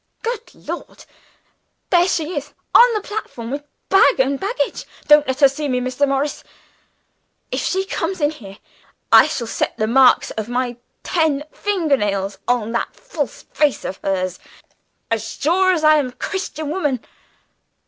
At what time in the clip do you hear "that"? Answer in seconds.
12.71-12.95